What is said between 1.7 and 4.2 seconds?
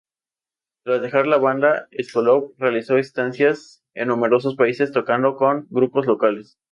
Sokolov realizó estancias en